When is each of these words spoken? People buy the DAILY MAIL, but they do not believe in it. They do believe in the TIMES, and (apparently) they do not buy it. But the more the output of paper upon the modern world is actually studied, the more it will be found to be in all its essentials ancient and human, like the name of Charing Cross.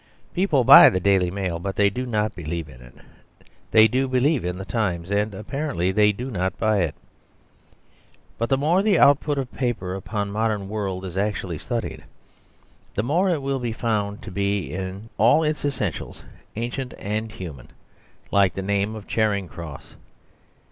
People 0.33 0.63
buy 0.63 0.89
the 0.89 0.99
DAILY 0.99 1.29
MAIL, 1.29 1.59
but 1.59 1.75
they 1.75 1.91
do 1.91 2.07
not 2.07 2.35
believe 2.35 2.67
in 2.67 2.81
it. 2.81 2.95
They 3.69 3.87
do 3.87 4.07
believe 4.07 4.43
in 4.43 4.57
the 4.57 4.65
TIMES, 4.65 5.11
and 5.11 5.35
(apparently) 5.35 5.91
they 5.91 6.11
do 6.11 6.31
not 6.31 6.57
buy 6.57 6.79
it. 6.79 6.95
But 8.39 8.49
the 8.49 8.57
more 8.57 8.81
the 8.81 8.97
output 8.97 9.37
of 9.37 9.51
paper 9.53 9.93
upon 9.93 10.29
the 10.29 10.33
modern 10.33 10.69
world 10.69 11.05
is 11.05 11.17
actually 11.19 11.59
studied, 11.59 12.03
the 12.95 13.03
more 13.03 13.29
it 13.29 13.43
will 13.43 13.59
be 13.59 13.73
found 13.73 14.23
to 14.23 14.31
be 14.31 14.73
in 14.73 15.09
all 15.19 15.43
its 15.43 15.63
essentials 15.63 16.23
ancient 16.55 16.95
and 16.97 17.31
human, 17.31 17.67
like 18.31 18.55
the 18.55 18.63
name 18.63 18.95
of 18.95 19.07
Charing 19.07 19.47
Cross. 19.47 19.93